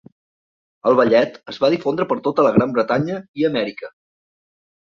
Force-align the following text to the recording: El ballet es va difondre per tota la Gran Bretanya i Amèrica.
El 0.91 0.97
ballet 0.99 1.37
es 1.53 1.59
va 1.65 1.71
difondre 1.75 2.07
per 2.13 2.19
tota 2.29 2.47
la 2.47 2.55
Gran 2.57 2.75
Bretanya 2.79 3.21
i 3.43 3.49
Amèrica. 3.51 3.93